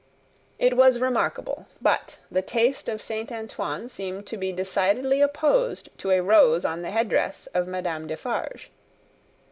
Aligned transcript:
It 0.57 0.75
was 0.75 0.97
remarkable; 0.97 1.67
but, 1.79 2.17
the 2.31 2.41
taste 2.41 2.89
of 2.89 3.03
Saint 3.03 3.31
Antoine 3.31 3.87
seemed 3.87 4.25
to 4.25 4.35
be 4.37 4.51
decidedly 4.51 5.21
opposed 5.21 5.89
to 5.99 6.09
a 6.09 6.21
rose 6.23 6.65
on 6.65 6.81
the 6.81 6.89
head 6.89 7.07
dress 7.09 7.45
of 7.53 7.67
Madame 7.67 8.07
Defarge. 8.07 8.71